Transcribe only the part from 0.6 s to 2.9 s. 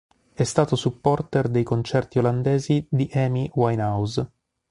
supporter dei concerti olandesi